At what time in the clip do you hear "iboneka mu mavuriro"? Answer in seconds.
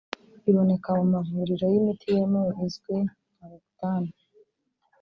0.49-1.65